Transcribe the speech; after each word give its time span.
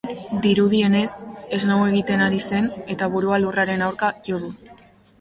Dirudienez, 0.45 1.09
snow 1.65 1.77
egiten 1.91 2.25
ari 2.31 2.41
zen, 2.49 2.73
eta 2.97 3.13
burua 3.19 3.41
lurraren 3.47 3.89
aurka 3.91 4.15
jo 4.31 4.45
du. 4.47 4.55